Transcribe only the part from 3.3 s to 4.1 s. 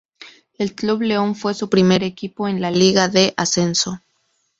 Ascenso.